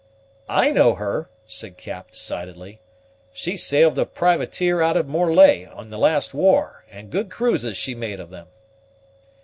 [0.49, 2.81] "I know her," said Cap decidedly;
[3.33, 7.93] "she sailed a privateer out of Morlaix in the last war; and good cruises she
[7.93, 8.47] made of them."